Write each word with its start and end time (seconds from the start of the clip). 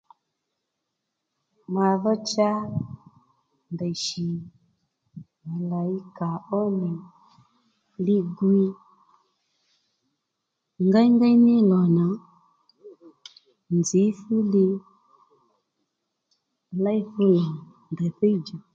Mà 1.73 1.87
dho 2.01 2.13
cha 2.33 2.49
ndèy 3.73 3.95
shì 4.05 4.27
mà 5.45 5.53
làyi 5.71 5.97
kàó 6.17 6.59
nì 6.81 6.91
li 8.05 8.15
gwiy 8.37 8.65
ngéyngéy 10.87 11.35
ní 11.45 11.55
lò 11.71 11.81
nà 11.97 12.05
nzǐ 13.77 14.03
fú 14.19 14.33
ndrǔ 14.47 14.65
léy 16.83 17.01
fú 17.11 17.23
lò 17.35 17.45
ndèy 17.93 18.11
thíy 18.17 18.35
djò 18.45 18.57